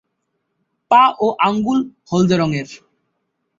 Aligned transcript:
পা 0.91 1.03
ও 1.19 1.27
আঙুল 1.47 1.79
হলদে 2.09 2.35
রঙের। 2.37 2.69